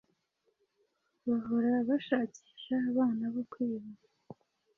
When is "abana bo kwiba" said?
2.89-3.89